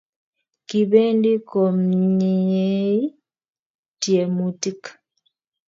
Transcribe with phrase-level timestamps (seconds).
[0.67, 2.97] Kibendi komnyei
[4.01, 4.81] tyemutik